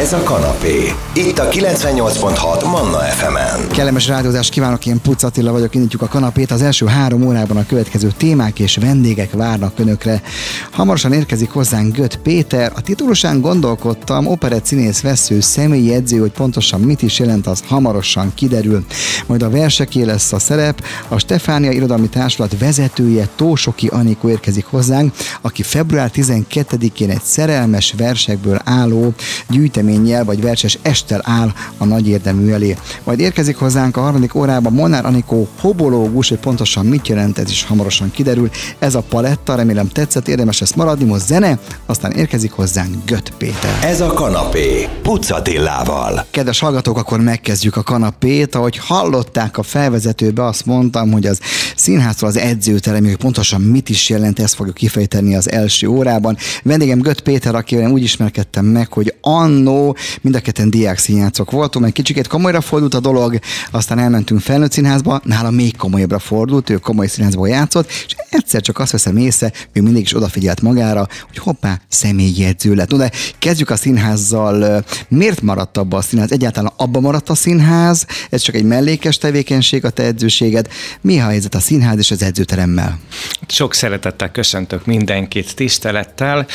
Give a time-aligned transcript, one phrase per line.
[0.00, 0.92] Ez a kanapé.
[1.14, 3.68] Itt a 98.6 Manna FM-en.
[3.68, 6.50] Kellemes rádiózást kívánok, én Puc Attila vagyok, indítjuk a kanapét.
[6.50, 10.22] Az első három órában a következő témák és vendégek várnak önökre.
[10.70, 12.72] Hamarosan érkezik hozzánk Göt Péter.
[12.74, 18.32] A titulusán gondolkodtam, operett színész vesző, személyi edző, hogy pontosan mit is jelent, az hamarosan
[18.34, 18.84] kiderül.
[19.26, 20.84] Majd a verseké lesz a szerep.
[21.08, 28.60] A Stefánia Irodalmi Társulat vezetője Tósoki Anikó érkezik hozzánk, aki február 12-én egy szerelmes versekből
[28.64, 29.14] álló
[29.90, 32.76] gyűjteménnyel vagy verses estel áll a nagy érdemű elé.
[33.04, 37.64] Majd érkezik hozzánk a harmadik órában Molnár Anikó hobológus, hogy pontosan mit jelent, ez is
[37.64, 38.50] hamarosan kiderül.
[38.78, 43.78] Ez a paletta, remélem tetszett, érdemes ezt maradni, most zene, aztán érkezik hozzánk Göt Péter.
[43.82, 44.88] Ez a kanapé.
[45.02, 46.26] Pucatillával.
[46.30, 48.54] Kedves hallgatók, akkor megkezdjük a kanapét.
[48.54, 51.40] Ahogy hallották a felvezetőbe, azt mondtam, hogy az
[51.76, 56.36] színháztól az edzőterem, hogy pontosan mit is jelent, ezt fogjuk kifejteni az első órában.
[56.62, 59.79] Vendégem Göt Péter, akivel úgy ismerkedtem meg, hogy annó
[60.20, 63.38] mind a ketten diák színjátszok voltunk, egy kicsikét komolyra fordult a dolog,
[63.70, 68.78] aztán elmentünk felnőtt színházba, nála még komolyabbra fordult, ő komoly színházból játszott, és egyszer csak
[68.78, 72.90] azt veszem észre, ő mindig is odafigyelt magára, hogy hoppá, személyjegyző lett.
[72.90, 74.84] No, de kezdjük a színházzal.
[75.08, 76.32] Miért maradt abba a színház?
[76.32, 78.06] Egyáltalán abba maradt a színház?
[78.30, 80.68] Ez csak egy mellékes tevékenység a te edzőséged.
[81.00, 82.98] Mi a helyzet a színház és az edzőteremmel?
[83.46, 86.46] Sok szeretettel köszöntök mindenkit, tisztelettel.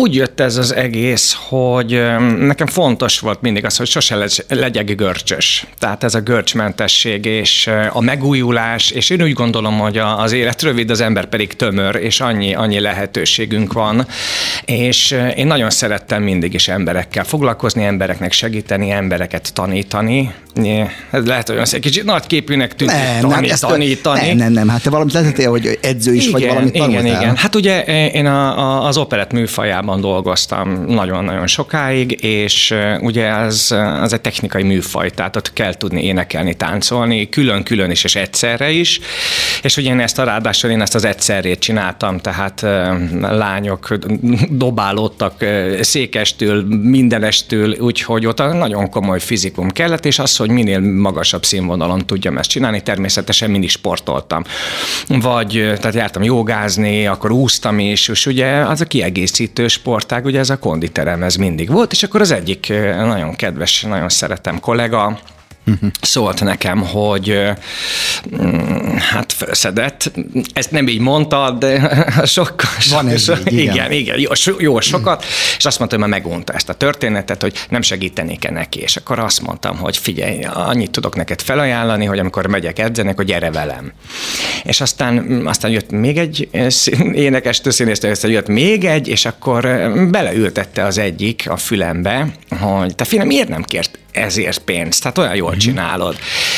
[0.00, 1.93] Úgy jött ez az egész, hogy
[2.38, 5.66] nekem fontos volt mindig az, hogy sose legyek görcsös.
[5.78, 10.90] Tehát ez a görcsmentesség és a megújulás, és én úgy gondolom, hogy az élet rövid,
[10.90, 14.06] az ember pedig tömör, és annyi, annyi lehetőségünk van.
[14.64, 20.34] És én nagyon szerettem mindig is emberekkel foglalkozni, embereknek segíteni, embereket tanítani.
[21.10, 24.26] Ez lehet, hogy egy kicsit nagy képűnek tűnik nem, tanít, nem, tanítani.
[24.26, 27.06] Nem, nem, nem, hát te valamit lehetettél, hogy edző is igen, vagy valamit tanultál.
[27.06, 27.36] Igen, igen.
[27.36, 31.83] Hát ugye én a, a, az operett műfajában dolgoztam nagyon-nagyon sokáig,
[32.20, 38.04] és ugye az, az egy technikai műfaj, tehát ott kell tudni énekelni, táncolni, külön-külön is,
[38.04, 39.00] és egyszerre is.
[39.62, 42.60] És ugye én ezt a ráadásul én ezt az egyszerrét csináltam, tehát
[43.20, 43.96] lányok
[44.50, 45.44] dobálódtak
[45.80, 52.38] székestől, mindenestől, úgyhogy ott nagyon komoly fizikum kellett, és az, hogy minél magasabb színvonalon tudjam
[52.38, 54.44] ezt csinálni, természetesen mindig sportoltam.
[55.08, 55.50] Vagy,
[55.80, 60.58] tehát jártam jogázni, akkor úsztam is, és ugye az a kiegészítő sportág, ugye ez a
[60.58, 65.18] konditerem, ez mindig volt, és akkor az egyik nagyon kedves, nagyon szeretem kollega,
[66.00, 67.38] szólt nekem, hogy
[68.42, 70.12] mm, hát felszedett,
[70.52, 72.70] ezt nem így mondta, de sokkal.
[72.90, 73.74] Van ez so, így, igen.
[73.74, 75.24] igen, igen, jó, so, jó sokat,
[75.56, 79.18] és azt mondta, hogy már megunta ezt a történetet, hogy nem segítenék-e neki, és akkor
[79.18, 83.92] azt mondtam, hogy figyelj, annyit tudok neked felajánlani, hogy amikor megyek edzeni, hogy gyere velem.
[84.64, 86.48] És aztán, aztán jött még egy
[87.26, 89.62] énekes színész, jött még egy, és akkor
[90.10, 92.26] beleültette az egyik a fülembe,
[92.60, 95.62] hogy te fiam, miért nem kért ezért pénzt, tehát olyan jól uh-huh.
[95.62, 96.16] csinálod.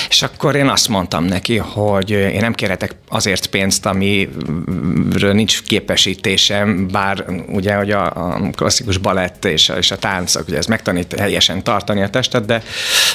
[0.08, 6.88] És akkor én azt mondtam neki, hogy én nem kérhetek azért pénzt, amiről nincs képesítésem,
[6.88, 11.18] bár ugye, hogy a, a klasszikus balett és a, és a táncok, ugye ez megtanít
[11.18, 12.62] helyesen tartani a testet, de,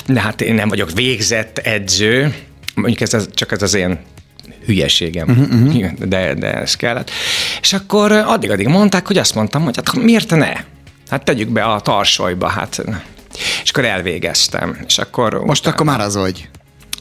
[0.06, 2.36] de hát én nem vagyok végzett edző,
[2.76, 4.00] mondjuk ez, ez csak ez az én
[4.66, 7.12] hülyeségem, uh-huh, de, de ez kellett.
[7.62, 10.54] És akkor addig-addig mondták, hogy azt mondtam, hogy hát miért ne?
[11.10, 12.84] Hát tegyük be a tarsolyba, hát
[13.64, 14.78] és akkor elvégeztem.
[14.88, 15.76] És akkor Most utána...
[15.76, 16.50] akkor már az vagy.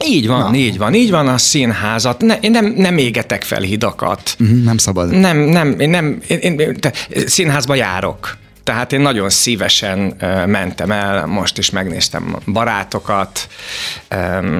[0.05, 0.57] Így van, Na.
[0.57, 2.21] így van, így van a színházat.
[2.21, 4.35] Ne, én nem, nem égetek fel hidakat.
[4.39, 5.09] Uh-huh, nem szabad.
[5.09, 6.93] Nem, nem, én nem, én, én, te,
[7.25, 8.37] színházba járok.
[8.63, 9.99] Tehát én nagyon szívesen
[10.45, 13.47] mentem el, most is megnéztem barátokat,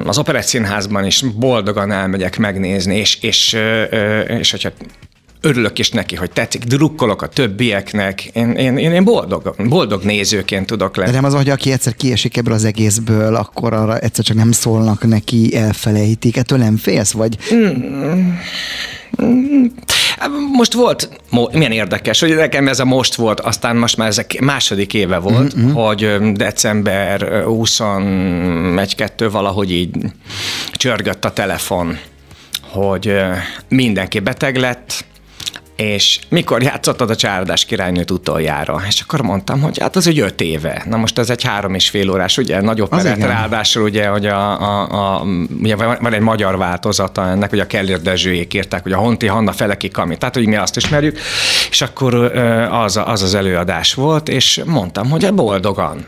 [0.03, 3.57] az Operett Színházban is boldogan elmegyek megnézni, és, és,
[4.27, 4.69] és hogyha
[5.41, 10.95] örülök is neki, hogy tetszik, drukkolok a többieknek, én, én, én, boldog, boldog nézőként tudok
[10.95, 11.09] lenni.
[11.09, 14.51] De nem az, hogy aki egyszer kiesik ebből az egészből, akkor arra egyszer csak nem
[14.51, 17.37] szólnak neki, elfelejtik, ettől nem félsz, vagy?
[17.53, 18.29] Mm.
[20.53, 21.09] Most volt,
[21.51, 25.57] milyen érdekes, hogy nekem ez a most volt, aztán most már ez második éve volt,
[25.57, 25.71] mm-hmm.
[25.71, 29.95] hogy december 21-2 valahogy így
[30.71, 31.97] csörgött a telefon,
[32.61, 33.13] hogy
[33.67, 35.05] mindenki beteg lett,
[35.81, 38.81] és mikor játszottad a Csárdás királynőt utoljára?
[38.87, 40.83] És akkor mondtam, hogy hát az egy öt éve.
[40.89, 44.61] Na most ez egy három és fél órás, ugye, nagyobb perett, ráadásul ugye, hogy a,
[44.61, 45.25] a, a,
[45.61, 49.51] ugye van egy magyar változata ennek, hogy a Kellér Dezsőjék írták, hogy a Honti Hanna
[49.51, 51.19] Feleki Kami, tehát hogy mi azt ismerjük,
[51.69, 52.13] és akkor
[52.71, 56.05] az az, az előadás volt, és mondtam, hogy boldogan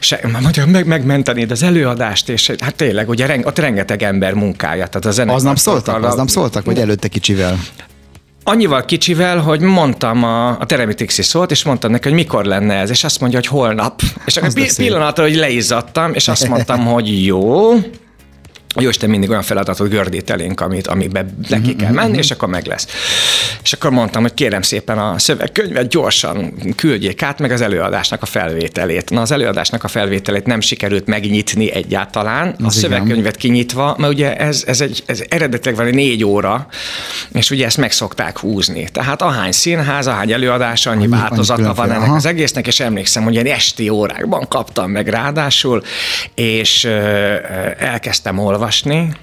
[0.00, 4.86] se, mondja, meg, megmentenéd az előadást, és hát tényleg, ugye ott rengeteg ember munkája.
[4.86, 7.58] Tehát a zene aznap szóltak, aznap szóltak, vagy előtte kicsivel?
[8.50, 12.90] Annyival kicsivel, hogy mondtam a, a Teremitixi szót, és mondtam neki, hogy mikor lenne ez,
[12.90, 14.00] és azt mondja, hogy holnap.
[14.24, 17.72] És akkor pillanatra, hogy leizzadtam, és azt mondtam, hogy jó,
[18.78, 22.66] jó Isten mindig olyan feladatot gördít elénk, amit, amiben neki kell menni, és akkor meg
[22.66, 22.86] lesz.
[23.62, 28.26] És akkor mondtam, hogy kérem szépen a szövegkönyvet gyorsan küldjék át, meg az előadásnak a
[28.26, 29.10] felvételét.
[29.10, 32.54] Na, az előadásnak a felvételét nem sikerült megnyitni egyáltalán.
[32.64, 36.66] A szövegkönyvet kinyitva, mert ugye ez, ez, egy, ez eredetileg egy négy óra,
[37.32, 38.88] és ugye ezt meg szokták húzni.
[38.92, 42.16] Tehát ahány színház, ahány előadás, annyi, annyi változata annyi van ennek aha.
[42.16, 45.82] az egésznek, és emlékszem, hogy ilyen esti órákban kaptam meg ráadásul,
[46.34, 46.84] és
[47.78, 49.14] elkezdtem olvasni, olvasni,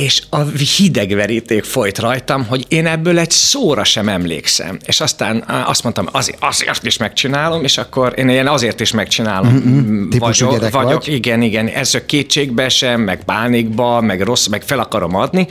[0.00, 0.40] és a
[0.76, 4.78] hidegveríték folyt rajtam, hogy én ebből egy szóra sem emlékszem.
[4.84, 9.52] És aztán azt mondtam, azért, azért is megcsinálom, és akkor én ilyen azért is megcsinálom.
[9.52, 10.08] Mm-hmm.
[10.18, 11.14] Vagyok, vagyok vagy?
[11.14, 11.66] igen, igen.
[11.66, 15.46] Ez a kétségbe sem, meg pánikba, meg rossz, meg fel akarom adni.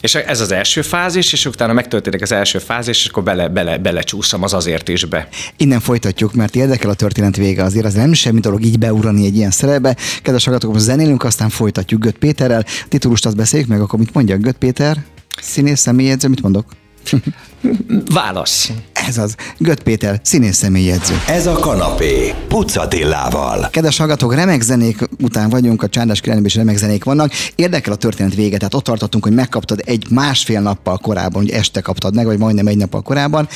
[0.00, 3.78] És ez az első fázis, és utána megtörténik az első fázis, és akkor bele, bele,
[3.78, 5.28] belecsúszom az azért is be.
[5.56, 7.86] Innen folytatjuk, mert érdekel a történet vége azért.
[7.86, 9.96] Az nem semmi dolog így beurani egy ilyen szerepbe.
[10.22, 12.64] Kedves hallgatók, zenélünk, aztán folytatjuk Göt Péterrel.
[12.88, 15.04] Titulust azt beszéljük meg, akkor mit mondja Göt Péter?
[15.40, 16.64] Színész személyedző, mit mondok?
[18.14, 18.72] Válasz.
[18.92, 19.36] Ez az.
[19.58, 21.14] Göt Péter, színész személyedző.
[21.26, 22.34] Ez a kanapé.
[22.48, 23.68] Pucatillával.
[23.70, 27.32] Kedves hallgatók, remek zenék után vagyunk, a Csándás királynőben is remek zenék vannak.
[27.54, 31.80] Érdekel a történet vége, tehát ott tartottunk, hogy megkaptad egy másfél nappal korábban, hogy este
[31.80, 33.48] kaptad meg, vagy majdnem egy nappal korábban.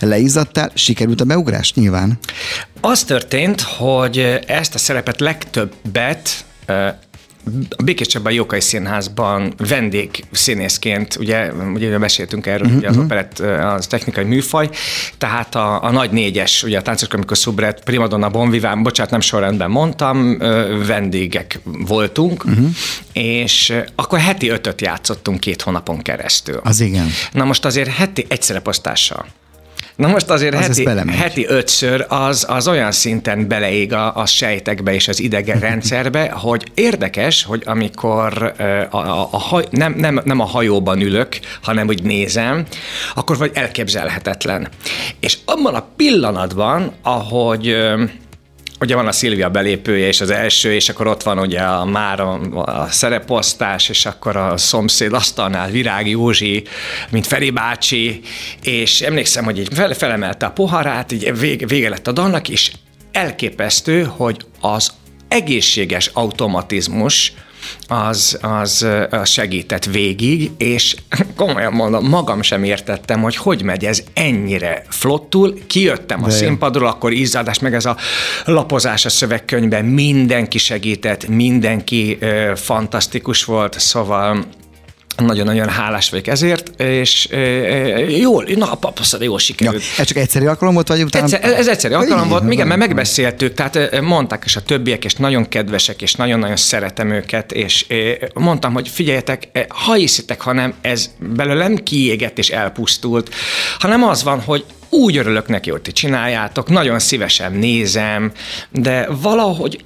[0.00, 2.18] Leizzadtál, sikerült a beugrás nyilván?
[2.80, 6.44] Az történt, hogy ezt a szerepet legtöbbet
[7.76, 12.78] a Békés Csaba Jókai Színházban vendég színészként, ugye, ugye meséltünk erről, uh-huh.
[12.78, 13.04] ugye az mhm.
[13.04, 13.38] operett
[13.76, 14.70] az technikai műfaj,
[15.18, 19.70] tehát a, a nagy négyes, ugye a táncos amikor szubret, primadonna, bonviván, bocsánat, nem sorrendben
[19.70, 20.38] mondtam,
[20.86, 22.66] vendégek voltunk, uh-huh.
[23.12, 26.60] és akkor heti ötöt játszottunk két hónapon keresztül.
[26.64, 27.06] Az igen.
[27.32, 29.26] Na most azért heti egy szereposztással
[29.98, 34.94] Na most azért az heti, heti ötször az, az olyan szinten beleég a, a sejtekbe
[34.94, 38.54] és az idegenrendszerbe, hogy érdekes, hogy amikor
[38.90, 42.64] a, a, a haj, nem, nem, nem a hajóban ülök, hanem úgy nézem,
[43.14, 44.68] akkor vagy elképzelhetetlen.
[45.20, 47.76] És abban a pillanatban, ahogy
[48.80, 52.20] ugye van a Szilvia belépője és az első, és akkor ott van ugye a, már
[52.20, 56.62] a, a szereposztás, és akkor a szomszéd asztalnál Virág Józsi,
[57.10, 58.20] mint Feri bácsi,
[58.62, 62.72] és emlékszem, hogy így fel, felemelte a poharát, így vége, vége lett a dalnak, és
[63.12, 64.92] elképesztő, hogy az
[65.28, 67.32] egészséges automatizmus,
[67.88, 70.96] az, az, az segített végig, és
[71.36, 75.58] komolyan mondom, magam sem értettem, hogy hogy megy ez ennyire flottul.
[75.66, 77.96] Kijöttem a színpadról, akkor izzadás, meg ez a
[78.44, 84.44] lapozás a szövegkönyvben, mindenki segített, mindenki ö, fantasztikus volt, szóval
[85.26, 87.38] nagyon-nagyon hálás vagyok ezért, és e,
[87.98, 89.82] jól, na, papaszad, jól sikerült.
[89.82, 91.24] Ja, ez csak egyszerű alkalom volt, vagy utána?
[91.24, 95.48] Egyszer, ez egyszerű alkalom volt, igen, mert megbeszéltük, tehát mondták is a többiek, és nagyon
[95.48, 97.86] kedvesek, és nagyon-nagyon szeretem őket, és
[98.34, 103.34] mondtam, hogy figyeljetek, ha hiszitek, hanem ez belőlem kiégett és elpusztult,
[103.78, 108.32] hanem az van, hogy úgy örülök neki, hogy ti csináljátok, nagyon szívesen nézem,
[108.70, 109.84] de valahogy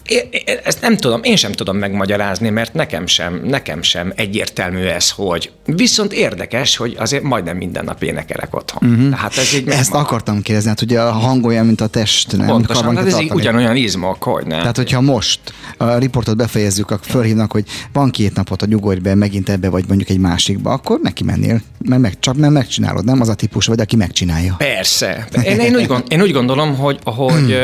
[0.65, 5.51] ezt nem tudom, én sem tudom megmagyarázni, mert nekem sem, nekem sem egyértelmű ez, hogy
[5.65, 8.91] viszont érdekes, hogy azért majdnem minden nap énekelek otthon.
[8.91, 9.11] Uh-huh.
[9.11, 10.01] Tehát ez így Ezt megvan.
[10.01, 12.47] akartam kérdezni, hát ugye a hangolja, mint a test, nem?
[12.47, 14.59] Pontosan, hát ez így ugyanolyan izmok, hogy nem.
[14.59, 15.41] Tehát, hogyha most
[15.77, 19.85] a riportot befejezzük, akkor fölhívnak, hogy van két napot a nyugodj be, megint ebbe vagy
[19.89, 23.67] mondjuk egy másikba, akkor neki mennél, mert meg, csak mert megcsinálod, nem az a típus
[23.67, 24.55] vagy, aki megcsinálja.
[24.59, 25.29] Persze.
[25.45, 27.57] Én, én, úgy, gond, én úgy gondolom, hogy, hogy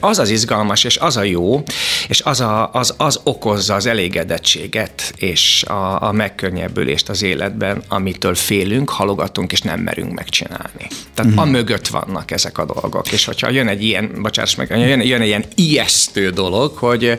[0.00, 1.62] az az izgalmas, és az a jó,
[2.08, 8.34] és az, a, az, az okozza az elégedettséget, és a, a megkönnyebbülést az életben, amitől
[8.34, 10.86] félünk, halogatunk, és nem merünk megcsinálni.
[11.14, 11.38] Tehát mm.
[11.38, 13.12] a mögött vannak ezek a dolgok.
[13.12, 17.18] És hogyha jön egy ilyen, bocsáss meg, jön, jön egy ilyen ijesztő dolog, hogy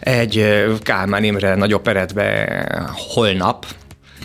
[0.00, 2.46] egy Kálmán Imre nagy operetbe
[2.92, 3.66] holnap,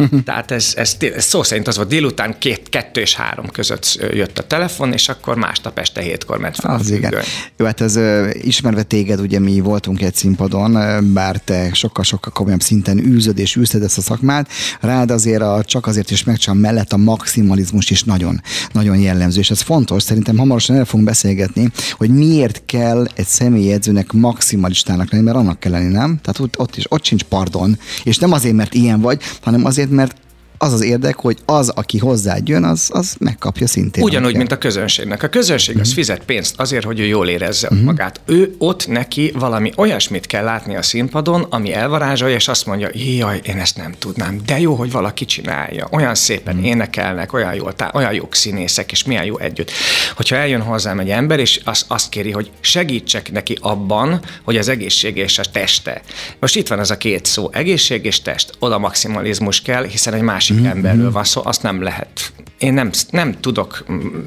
[0.25, 4.39] Tehát ez, ez, ez szó szerint az volt, délután két, kettő és három között jött
[4.39, 7.13] a telefon, és akkor másnap este hétkor ment fel az igen.
[7.58, 8.00] Jó, hát ez
[8.32, 10.77] ismerve téged, ugye mi voltunk egy színpadon,
[11.13, 14.50] bár te sokkal-sokkal komolyabb szinten űzöd és űzted ezt a szakmát,
[14.82, 18.41] rád azért a, csak azért is megcsam mellett a maximalizmus is nagyon,
[18.72, 24.12] nagyon jellemző, és ez fontos, szerintem hamarosan el fogunk beszélgetni, hogy miért kell egy személyedzőnek
[24.12, 26.20] maximalistának lenni, mert annak kell lenni, nem?
[26.22, 29.88] Tehát ott, ott is, ott sincs pardon, és nem azért, mert ilyen vagy, hanem azért,
[29.89, 30.15] mert
[30.62, 34.04] az az érdek, hogy az, aki hozzád jön, az, az megkapja szintén.
[34.04, 35.24] Ugyanúgy, mint a közönségnek.
[35.24, 35.82] A közönség uh-huh.
[35.82, 35.98] az mhm.
[35.98, 37.86] fizet pénzt azért, hogy ő jól érezze uh-huh.
[37.86, 38.22] magát.
[38.25, 43.39] Ő ott neki valami olyasmit kell látni a színpadon, ami elvarázsolja, és azt mondja, jaj,
[43.44, 45.88] én ezt nem tudnám, de jó, hogy valaki csinálja.
[45.92, 46.70] Olyan szépen uh-huh.
[46.70, 49.72] énekelnek, olyan jó, tá- olyan jók színészek, és milyen jó együtt.
[50.16, 54.68] Hogyha eljön hozzám egy ember, és azt, azt kéri, hogy segítsek neki abban, hogy az
[54.68, 56.01] egészség és a teste.
[56.39, 58.51] Most itt van ez a két szó, egészség és test.
[58.60, 60.65] Oda maximalizmus kell, hiszen egy másik mm-hmm.
[60.65, 63.86] emberről van szó, azt nem lehet én nem, nem tudok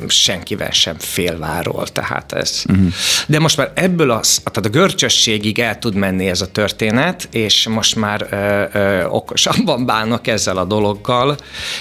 [0.09, 2.63] senkivel sem félváról, tehát ez.
[2.69, 2.87] Uh-huh.
[3.27, 7.69] De most már ebből az, tehát a görcsösségig el tud menni ez a történet, és
[7.69, 11.37] most már ö, ö, okosabban bánok ezzel a dologgal,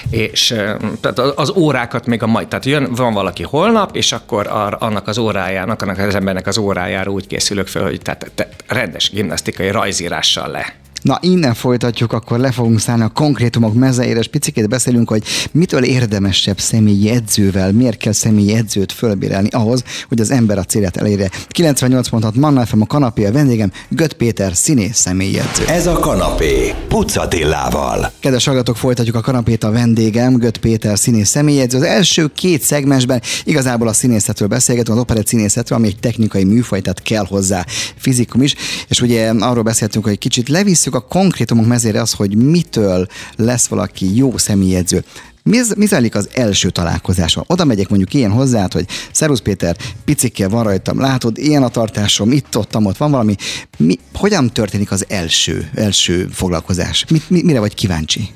[0.09, 4.47] és ö, tehát az órákat még a mai, tehát jön, van valaki holnap, és akkor
[4.47, 8.63] ar, annak az órájának, annak az embernek az órájára úgy készülök fel, hogy tehát, tehát
[8.67, 10.80] rendes gimnasztikai rajzírással le.
[11.01, 15.83] Na, innen folytatjuk, akkor le fogunk szállni a konkrétumok mezeire, és picikét beszélünk, hogy mitől
[15.83, 21.29] érdemesebb személyi edzővel, miért kell személyi edzőt fölbérelni ahhoz, hogy az ember a célját elérje.
[21.47, 25.65] 98 pontot Manna FM a kanapé a vendégem, Göt Péter, színész személyi edző.
[25.67, 28.11] Ez a kanapé, Pucatillával.
[28.19, 31.77] Kedves hallgatók, folytatjuk a kanapét a vendégem, Göt Péter, színész személyi edző.
[31.77, 36.81] Az első két szegmensben igazából a színészetről beszélgetünk, az operett színészetről, ami egy technikai műfaj,
[36.81, 37.65] tehát kell hozzá
[37.95, 38.55] fizikum is,
[38.87, 44.15] és ugye arról beszéltünk, hogy kicsit levisszük a konkrétumok mezére az, hogy mitől lesz valaki
[44.15, 45.03] jó személyedző.
[45.43, 47.43] Mi, mi zajlik az első találkozáson?
[47.47, 52.31] Oda megyek mondjuk ilyen hozzá, hogy Szerusz Péter, picikkel van rajtam, látod, ilyen a tartásom,
[52.31, 53.35] itt, ott, ott van valami.
[53.77, 57.05] Mi, hogyan történik az első, első foglalkozás?
[57.09, 58.31] Mi, mi, mire vagy kíváncsi?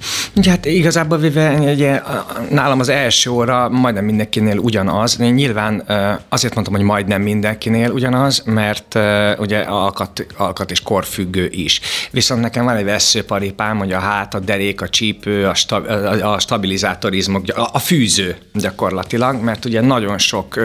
[0.47, 2.01] Hát igazából véve, ugye,
[2.49, 5.19] nálam az első óra majdnem mindenkinél ugyanaz.
[5.19, 5.83] Én nyilván
[6.29, 8.99] azért mondtam, hogy majdnem mindenkinél ugyanaz, mert
[9.39, 11.81] ugye alkat, alkat és korfüggő is.
[12.11, 15.85] Viszont nekem van egy veszőparipám, hogy a hát, a derék, a csípő, a, stab,
[16.21, 20.59] a stabilizáció indikátorizmok, a fűző gyakorlatilag, mert ugye nagyon sok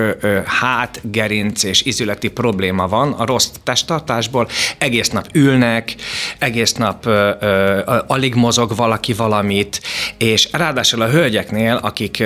[0.44, 4.48] hát, gerinc és izületi probléma van a rossz testtartásból.
[4.78, 5.94] Egész nap ülnek,
[6.38, 9.80] egész nap ö, ö, alig mozog valaki valamit,
[10.18, 12.22] és ráadásul a hölgyeknél, akik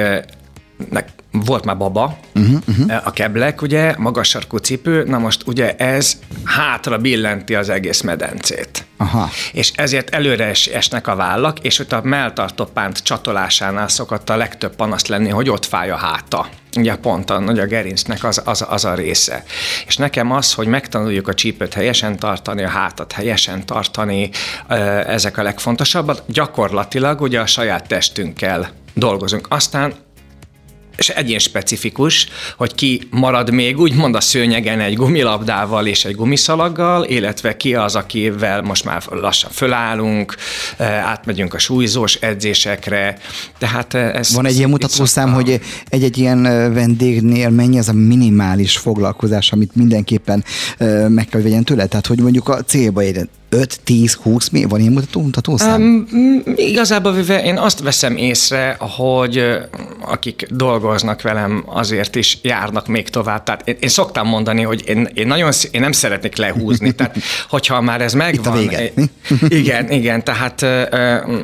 [1.31, 3.07] volt már baba, uh-huh, uh-huh.
[3.07, 8.85] a keblek, ugye, magas sarkú cipő, na most ugye ez hátra billenti az egész medencét.
[8.97, 9.31] Aha.
[9.53, 14.37] És ezért előre es, esnek a vállak, és ott a melltartó pánt csatolásánál szokott a
[14.37, 16.49] legtöbb panaszt lenni, hogy ott fáj a háta.
[16.77, 19.45] Ugye pont a, a gerincnek az, az, az a része.
[19.87, 24.31] És nekem az, hogy megtanuljuk a csípőt helyesen tartani, a hátat helyesen tartani,
[25.07, 26.23] ezek a legfontosabbak.
[26.27, 29.47] Gyakorlatilag ugye a saját testünkkel dolgozunk.
[29.51, 29.95] Aztán
[30.97, 37.05] és egyén specifikus, hogy ki marad még úgymond a szőnyegen egy gumilabdával és egy gumiszalaggal,
[37.05, 40.35] illetve ki az, akivel most már lassan fölállunk,
[40.77, 43.19] eh, átmegyünk a súlyzós edzésekre.
[43.59, 47.93] Tehát eh, ez, Van egy ilyen mutatószám, hogy egy-egy ilyen eh, vendégnél mennyi az a
[47.93, 50.45] minimális foglalkozás, amit mindenképpen
[51.09, 51.87] meg kell, vegyen tőle?
[51.87, 54.65] Tehát, hogy mondjuk a célba érjen 5, 10, 20, mi?
[54.65, 56.07] Van ilyen mutató, mutatószám?
[56.13, 59.59] Um, igazából véve én azt veszem észre, hogy
[60.01, 63.43] akik dolgoznak velem, azért is járnak még tovább.
[63.43, 66.93] Tehát én, én szoktam mondani, hogy én, én nagyon én nem szeretnék lehúzni.
[66.95, 67.17] Tehát,
[67.49, 68.61] hogyha már ez megvan.
[68.63, 68.93] Itt a vége.
[69.49, 70.67] igen, igen, tehát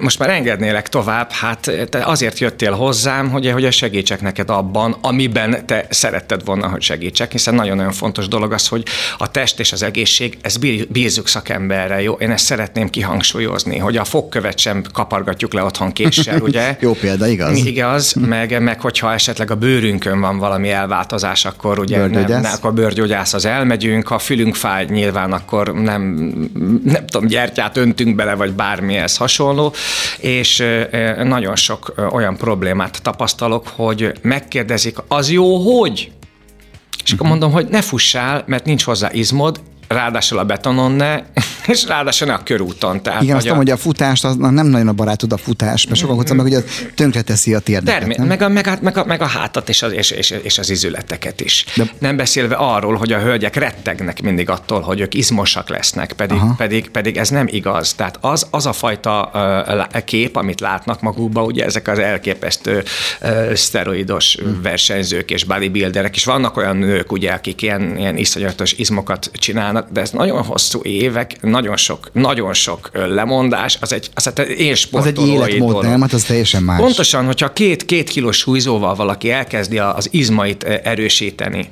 [0.00, 5.67] most már engednélek tovább, hát te azért jöttél hozzám, hogy, hogy segítsek neked abban, amiben
[5.67, 8.83] te szeretted volna, hogy segítsek, hiszen nagyon-nagyon fontos dolog az, hogy
[9.19, 10.57] a test és az egészség, ez
[10.88, 16.40] bízzuk szakemberre, jó, én ezt szeretném kihangsúlyozni, hogy a fogkövet sem kapargatjuk le otthon késsel,
[16.49, 16.76] ugye?
[16.80, 17.64] Jó példa, igaz?
[17.66, 22.75] Igaz, meg, meg hogyha esetleg a bőrünkön van valami elváltozás, akkor ugye nem, nem, akkor
[22.75, 26.02] bőrgyógyászhoz elmegyünk, ha fülünk fáj nyilván, akkor nem,
[26.85, 29.75] nem tudom, gyertyát öntünk bele, vagy bármihez hasonló,
[30.19, 30.64] és
[31.23, 36.12] nagyon sok olyan problémát tapasztalok, hogy megkérdezik, az jó, hogy?
[37.04, 41.23] És akkor mondom, hogy ne fussál, mert nincs hozzá izmod, ráadásul a betonon ne,
[41.67, 43.02] és ráadásul ne a körúton.
[43.02, 45.99] Tehát, Igen, azt mondom, hogy a futást, az nem nagyon a barátod a futás, mert
[46.00, 46.37] sokan mm-hmm.
[46.37, 46.64] meg, hogy az
[46.95, 47.99] tönkreteszi a térdeket.
[47.99, 50.59] Termé- meg, a, meg, a, meg, a, meg a hátat és az, és, és, és
[50.59, 51.64] az izületeket is.
[51.76, 51.90] De...
[51.99, 56.90] Nem beszélve arról, hogy a hölgyek rettegnek mindig attól, hogy ők izmosak lesznek, pedig, pedig,
[56.90, 57.95] pedig ez nem igaz.
[57.95, 59.31] Tehát az, az a fajta
[59.95, 62.83] uh, kép, amit látnak magukba, ugye ezek az elképesztő
[63.23, 64.62] uh, szteroidos mm.
[64.62, 70.00] versenyzők és bodybuilderek, és vannak olyan nők, ugye, akik ilyen, ilyen iszonyatos izmokat csinálnak, de
[70.00, 75.07] ez nagyon hosszú évek, nagyon sok, nagyon sok lemondás, az egy, az, hát én Az
[75.07, 75.85] egy életmód, dolog.
[75.85, 76.00] nem?
[76.00, 76.80] Hát az teljesen más.
[76.80, 81.69] Pontosan, hogyha két, két kilós súlyzóval valaki elkezdi az izmait erősíteni,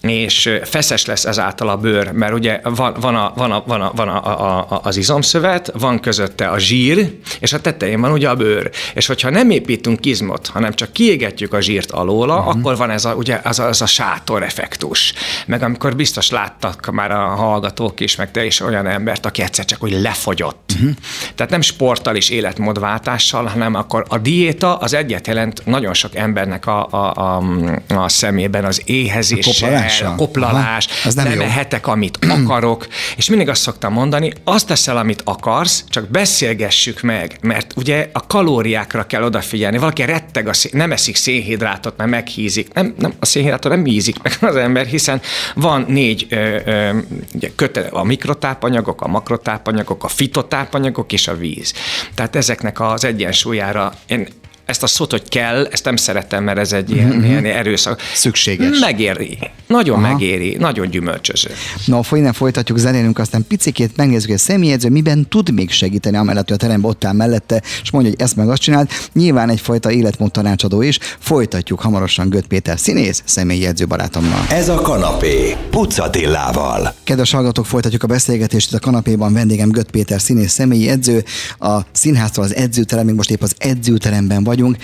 [0.00, 3.92] és feszes lesz ezáltal a bőr, mert ugye van, van, a, van, a, van, a,
[3.94, 8.28] van a, a, a, az izomszövet, van közötte a zsír, és a tetején van ugye
[8.28, 8.70] a bőr.
[8.94, 12.56] És hogyha nem építünk izmot, hanem csak kiégetjük a zsírt alóla, uh-huh.
[12.56, 15.12] akkor van ez a, ugye, az a, az a sátor effektus.
[15.46, 19.64] Meg amikor biztos láttak már a hallgatók is, meg te is olyan embert, aki egyszer
[19.64, 20.70] csak úgy lefogyott.
[20.74, 20.90] Uh-huh.
[21.34, 26.66] Tehát nem sporttal és életmódváltással, hanem akkor a diéta az egyet jelent nagyon sok embernek
[26.66, 27.42] a, a, a,
[27.88, 29.62] a szemében az éhezés,
[30.02, 32.86] a koplalás, Aha, nem, nem ehetek, amit akarok,
[33.16, 38.26] és mindig azt szoktam mondani, azt teszel, amit akarsz, csak beszélgessük meg, mert ugye a
[38.26, 39.78] kalóriákra kell odafigyelni.
[39.78, 42.72] Valaki retteg, a szén, nem eszik szénhidrátot, mert meghízik.
[42.72, 45.20] Nem, nem, a szénhidrátot nem hízik meg az ember, hiszen
[45.54, 46.98] van négy ö, ö,
[47.34, 51.74] ugye, kötele, a mikrotápanyagok, a makrotápanyagok, a fitotápanyagok és a víz.
[52.14, 54.28] Tehát ezeknek az egyensúlyára én
[54.64, 57.24] ezt a szót, hogy kell, ezt nem szeretem, mert ez egy ilyen, mm-hmm.
[57.24, 58.00] ilyen erőszak.
[58.14, 58.78] Szükséges.
[58.78, 59.38] Megéri.
[59.66, 60.12] Nagyon Aha.
[60.12, 60.56] megéri.
[60.58, 61.50] Nagyon gyümölcsöző.
[61.86, 66.16] Na, no, innen folytatjuk, zenélünk, aztán picikét megnézzük, hogy a személyedző miben tud még segíteni,
[66.16, 69.10] amellett, hogy a teremben ott áll mellette, és mondja, hogy ezt meg azt csinált.
[69.12, 70.98] Nyilván egyfajta életmód tanácsadó is.
[71.18, 74.46] Folytatjuk hamarosan Göt Péter színész, személyedző barátommal.
[74.50, 76.94] Ez a kanapé, Pucatillával.
[77.04, 78.74] Kedves hallgatók, folytatjuk a beszélgetést.
[78.74, 81.24] a kanapéban vendégem Göt Péter színész, személyi edző.
[81.58, 84.76] A színháztól az edzőterem, még most épp az edzőteremben vagyunk vagyunk.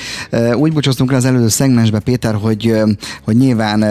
[0.55, 2.75] Úgy bocsoztunk le az előző szegmensbe, Péter, hogy,
[3.25, 3.85] hogy nyilván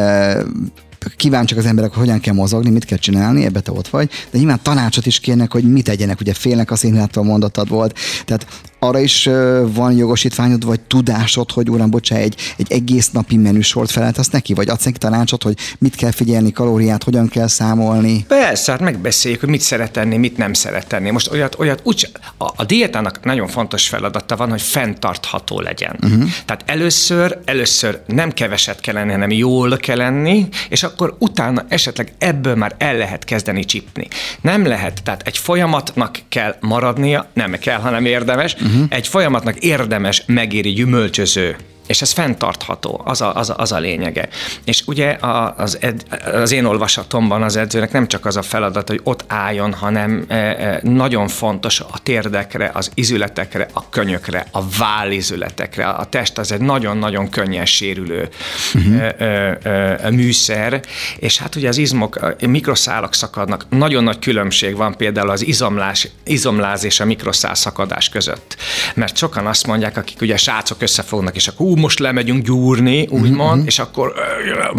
[1.16, 4.38] kíváncsiak az emberek, hogy hogyan kell mozogni, mit kell csinálni, ebbe te ott vagy, de
[4.38, 7.98] nyilván tanácsot is kérnek, hogy mit tegyenek, ugye félnek a színhától mondatod volt.
[8.26, 8.48] Tehát
[8.80, 9.30] arra is
[9.66, 14.70] van jogosítványod, vagy tudásod, hogy uram, bocsánat, egy, egy egész napi menüsort feleltesz neki, vagy
[14.70, 18.26] adsz neki tanácsot, hogy mit kell figyelni, kalóriát, hogyan kell számolni?
[18.28, 21.10] Persze, hát megbeszéljük, hogy mit szeret tenni, mit nem szeret tenni.
[21.10, 25.96] Most olyat, olyat úgy, a, a diétának nagyon fontos feladata van, hogy fenntartható legyen.
[26.04, 26.30] Uh-huh.
[26.46, 32.14] Tehát először, először nem keveset kell lenni, hanem jól kell lenni, és akkor utána esetleg
[32.18, 34.08] ebből már el lehet kezdeni csipni.
[34.42, 38.86] Nem lehet, tehát egy folyamatnak kell maradnia, nem kell, hanem érdemes, uh-huh.
[38.90, 41.56] egy folyamatnak érdemes megéri gyümölcsöző
[41.88, 44.28] és ez fenntartható, az a, az a, az a lényege.
[44.64, 45.18] És ugye
[45.56, 46.04] az, ed,
[46.34, 50.36] az én olvasatomban az edzőnek nem csak az a feladat, hogy ott álljon, hanem e,
[50.36, 55.88] e, nagyon fontos a térdekre, az izületekre, a könyökre, a vállizületekre.
[55.88, 58.30] A test az egy nagyon-nagyon könnyen sérülő
[58.74, 60.12] uh-huh.
[60.12, 60.82] műszer,
[61.20, 63.66] és hát ugye az izmok, a mikroszálak szakadnak.
[63.70, 68.58] Nagyon nagy különbség van például az izomlás, izomláz és a mikroszál szakadás között.
[68.94, 73.68] Mert sokan azt mondják, akik ugye srácok összefognak, és akkor most lemegyünk gyúrni, úgymond, mm-hmm.
[73.68, 74.14] és akkor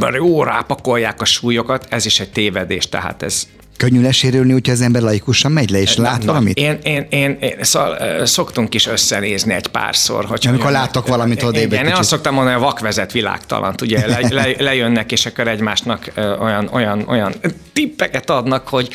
[0.00, 3.46] mert jó, rápakolják a súlyokat, ez is egy tévedés, tehát ez
[3.78, 6.56] Könnyű lesérülni, úgyhogy az ember laikusan megy le, és lát Na, valamit?
[6.56, 10.24] Én, én, én, én szal, szoktunk is összenézni egy párszor.
[10.24, 14.18] Hogy Amikor láttok valamit odébb Igen, én azt szoktam mondani, a vakvezet világtalant, ugye le,
[14.30, 17.34] le, lejönnek, és akkor egymásnak olyan, olyan, olyan
[17.72, 18.88] tippeket adnak, hogy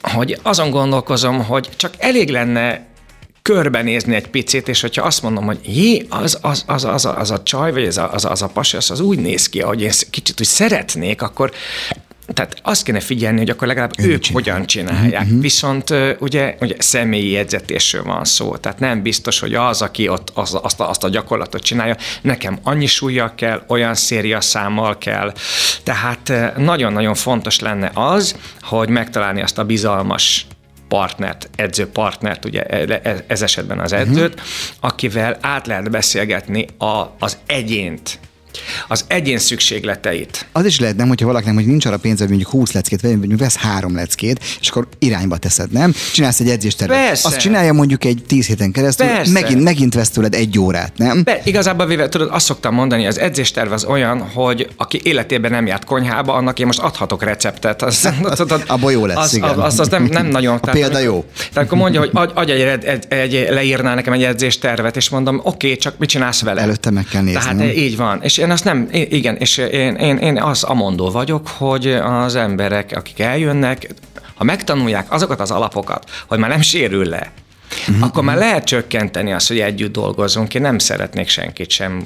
[0.00, 2.86] hogy azon gondolkozom, hogy csak elég lenne
[3.52, 7.30] körbenézni egy picit, és hogyha azt mondom, hogy jé, az, az, az, az, a, az
[7.30, 9.60] a csaj, vagy az a, az, a, az a pasi, az, az úgy néz ki,
[9.60, 11.52] ahogy én kicsit úgy szeretnék, akkor
[12.34, 14.42] tehát azt kéne figyelni, hogy akkor legalább Ő ők csinál.
[14.42, 15.22] hogyan csinálják.
[15.22, 15.40] Uh-huh.
[15.40, 20.58] Viszont ugye, ugye személyi jegyzetésről van szó, tehát nem biztos, hogy az, aki ott az,
[20.62, 25.32] azt, a, azt a gyakorlatot csinálja, nekem annyi súlya kell, olyan széria számmal kell.
[25.82, 30.46] Tehát nagyon-nagyon fontos lenne az, hogy megtalálni azt a bizalmas
[30.88, 34.48] partnert, edzőpartnert, ugye e, e, ez esetben az edzőt, uh-huh.
[34.80, 38.18] akivel át lehet beszélgetni a, az egyént,
[38.88, 40.46] az egyén szükségleteit.
[40.52, 43.16] Az is lehet, nem, hogyha valakinek hogy nincs arra pénze, hogy mondjuk 20 leckét, vagy
[43.16, 45.94] mondjuk vesz három leckét, és akkor irányba teszed, nem?
[46.12, 47.06] Csinálsz egy edzéstervet.
[47.06, 47.28] Persze.
[47.28, 49.32] Azt csinálja mondjuk egy 10 héten keresztül, Persze.
[49.32, 51.22] megint, megint vesz tőled egy órát, nem?
[51.22, 55.66] Be, igazából véve, tudod, azt szoktam mondani, az edzésterv az olyan, hogy aki életében nem
[55.66, 57.82] járt konyhába, annak én most adhatok receptet.
[57.82, 59.58] Az, tudod, Abból jó lesz, az, igen.
[59.58, 60.54] Az, az, nem, nem nagyon.
[60.54, 61.24] A tehát, példa jó.
[61.52, 65.40] Tehát akkor mondja, hogy adj, adj egy, egy, egy, leírnál nekem egy edzéstervet, és mondom,
[65.42, 66.60] oké, okay, csak mit csinálsz vele?
[66.60, 67.40] Előtte meg kell nézni.
[67.40, 68.22] Tehát így van.
[68.22, 72.92] És én azt nem, igen, és én, én, én az amondó vagyok, hogy az emberek,
[72.96, 73.88] akik eljönnek,
[74.34, 77.32] ha megtanulják azokat az alapokat, hogy már nem sérül le,
[77.88, 78.04] uh-huh.
[78.04, 80.54] akkor már lehet csökkenteni azt, hogy együtt dolgozunk.
[80.54, 82.04] Én nem szeretnék senkit sem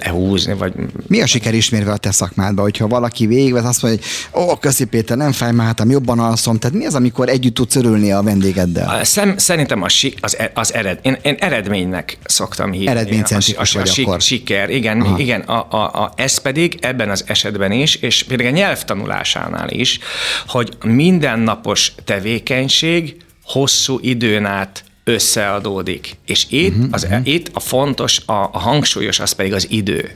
[0.00, 0.54] lehúzni.
[0.54, 0.72] Vagy...
[1.06, 4.00] Mi a siker ismérve a te szakmádban, hogyha valaki végigvesz, azt mondja,
[4.32, 6.58] hogy ó, köszi Péter, nem fáj, már hát jobban alszom.
[6.58, 9.04] Tehát mi az, amikor együtt tudsz örülni a vendégeddel?
[9.04, 12.86] Szem, szerintem az, az, e- az ered, én, én eredménynek szoktam hívni.
[12.86, 15.18] Eredménycentrikus vagy a, a, a, siker, igen, Aha.
[15.18, 19.98] igen a, a, a, ez pedig ebben az esetben is, és pedig a nyelvtanulásánál is,
[20.46, 26.16] hogy mindennapos tevékenység hosszú időn át összeadódik.
[26.26, 27.26] És itt, uh-huh, az, uh-huh.
[27.26, 30.10] itt a fontos, a, a hangsúlyos az pedig az idő.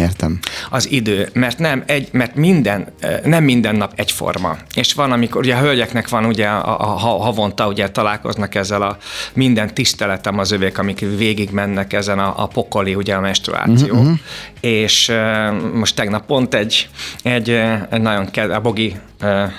[0.00, 0.38] Értem.
[0.70, 2.92] Az idő, mert nem egy, mert minden,
[3.24, 4.56] nem minden nap egyforma.
[4.74, 8.82] És van, amikor ugye a hölgyeknek van ugye a, a, a havonta ugye találkoznak ezzel
[8.82, 8.96] a
[9.32, 13.94] minden tiszteletem az övék, amik végig mennek ezen a, a pokoli ugye a menstruáció.
[13.94, 14.18] Uh-huh.
[14.60, 16.88] És uh, most tegnap pont egy,
[17.22, 17.50] egy,
[17.90, 19.52] egy nagyon kedves, a Bogi uh,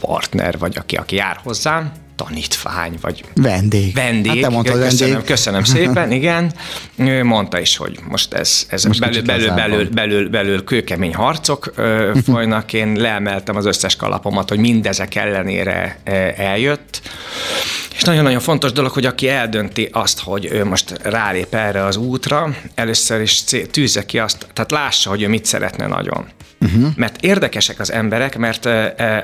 [0.00, 3.94] partner, vagy aki, aki jár hozzám, tanítvány, vagy vendég.
[3.94, 4.32] Vendég.
[4.32, 5.28] Hát te mondtad, köszönöm, vendég.
[5.28, 6.52] köszönöm szépen, igen.
[6.96, 11.72] Ő mondta is, hogy most ez, ez most belül, belül, belül, belül, belül kőkemény harcok
[11.76, 12.72] ö, folynak.
[12.72, 15.98] Én leemeltem az összes kalapomat, hogy mindezek ellenére
[16.36, 17.00] eljött.
[17.96, 22.54] És nagyon-nagyon fontos dolog, hogy aki eldönti azt, hogy ő most rálép erre az útra,
[22.74, 26.26] először is tűzze ki azt, tehát lássa, hogy ő mit szeretne nagyon.
[26.60, 26.88] Uh-huh.
[26.96, 28.68] Mert érdekesek az emberek, mert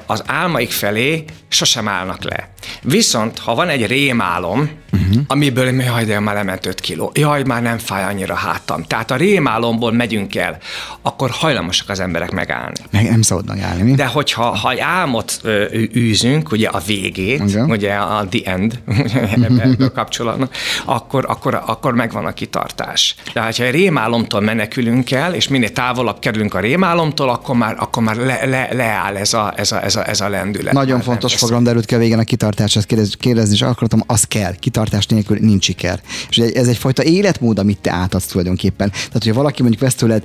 [0.07, 2.49] az álmaik felé sosem állnak le.
[2.83, 5.23] Viszont, ha van egy rémálom, uh-huh.
[5.27, 8.83] amiből jaj, de már lement 5 kiló, jaj, már nem fáj annyira hátam.
[8.83, 10.59] Tehát a rémálomból megyünk el,
[11.03, 12.79] akkor hajlamosak az emberek megállni.
[12.90, 13.95] Meg nem szabad megállni, mi?
[13.95, 15.64] De hogyha ha álmot ö,
[15.97, 17.71] űzünk, ugye a végét, okay.
[17.71, 18.79] ugye a the end,
[19.49, 20.51] ebből kapcsolatban,
[20.85, 23.14] akkor, akkor, akkor megvan a kitartás.
[23.33, 28.02] De ha egy rémálomtól menekülünk el, és minél távolabb kerülünk a rémálomtól, akkor már, akkor
[28.02, 30.72] már le, le, leáll ez a, ez a, ez a, ez a lendület.
[30.72, 34.02] Nagyon már fontos fogalom derült ki a végén a kitartás, ezt kérdezni, kérdezni és akartam,
[34.06, 34.54] az kell.
[34.54, 36.00] Kitartás nélkül nincs siker.
[36.28, 38.90] És ez egyfajta életmód, amit te átadsz tulajdonképpen.
[38.90, 40.22] Tehát, hogyha valaki mondjuk vesz tőled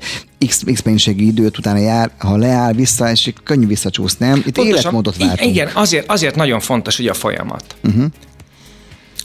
[0.48, 4.38] X, X mennyiségű időt utána jár, ha leáll vissza, és könnyű visszacsúszni, nem?
[4.38, 5.52] Itt Pontosan, életmódot váltunk.
[5.52, 7.76] Igen, azért, azért nagyon fontos ugye a folyamat.
[7.84, 8.06] Uh-huh.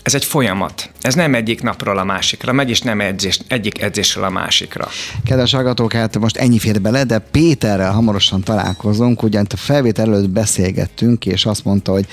[0.02, 0.90] Ez egy folyamat.
[1.00, 4.88] Ez nem egyik napról a másikra megy, és nem edzés, egyik edzésről a másikra.
[5.24, 10.30] Kedves hallgatók, hát most ennyi fér bele, de Péterrel hamarosan találkozunk, ugyanis a felvétel előtt
[10.30, 12.06] beszélgettünk, és azt mondta, hogy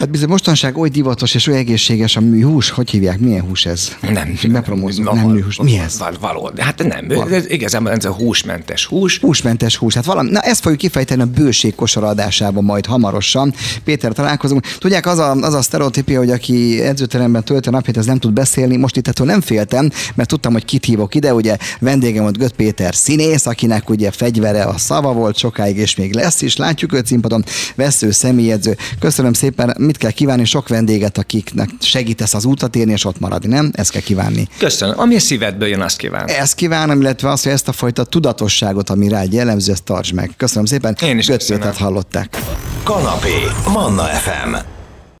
[0.00, 2.70] Hát bizony mostanság oly divatos és oly egészséges a műhús.
[2.70, 3.18] Hogy hívják?
[3.18, 3.96] Milyen hús ez?
[4.12, 4.38] Nem.
[4.48, 5.56] Bepromózunk, nem műhús.
[5.56, 5.98] Mi ez?
[5.98, 6.50] Val, való.
[6.56, 7.08] Hát nem.
[7.08, 7.34] Val.
[7.34, 9.18] Ez igazából ez a húsmentes hús.
[9.18, 9.94] Húsmentes hús.
[9.94, 10.30] Hát valami.
[10.30, 13.54] Na ezt fogjuk kifejteni a bőség kosaradásában majd hamarosan.
[13.84, 14.66] Péter találkozunk.
[14.78, 18.32] Tudják, az a, az a sztereotípia, hogy aki edzőteremben tölti a napját, ez nem tud
[18.32, 18.76] beszélni.
[18.76, 21.34] Most itt ettől nem féltem, mert tudtam, hogy kit hívok ide.
[21.34, 26.14] Ugye vendégem volt Göt Péter színész, akinek ugye fegyvere a szava volt sokáig, és még
[26.14, 26.56] lesz is.
[26.56, 27.44] Látjuk őt színpadon.
[27.74, 28.76] Vesző, személyedző.
[28.98, 30.44] Köszönöm szépen mit kell kívánni?
[30.44, 33.70] Sok vendéget, akiknek segítesz az útat érni, és ott maradni, nem?
[33.74, 34.48] Ezt kell kívánni.
[34.58, 34.98] Köszönöm.
[34.98, 36.26] Ami a szívedből jön, azt kívánom.
[36.28, 40.30] Ezt kívánom, illetve azt, hogy ezt a fajta tudatosságot, ami rá jellemző, ezt tarts meg.
[40.36, 40.96] Köszönöm szépen.
[41.02, 41.72] Én is köszönöm.
[41.74, 42.38] hallották.
[42.82, 43.34] Kanapé,
[43.72, 44.79] Manna FM.